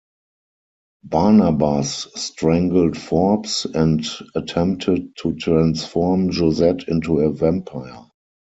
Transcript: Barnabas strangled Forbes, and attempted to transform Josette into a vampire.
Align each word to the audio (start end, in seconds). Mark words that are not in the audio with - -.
Barnabas 1.03 2.07
strangled 2.15 2.97
Forbes, 2.97 3.65
and 3.71 4.03
attempted 4.33 5.15
to 5.17 5.33
transform 5.35 6.31
Josette 6.31 6.87
into 6.89 7.19
a 7.19 7.31
vampire. 7.31 8.07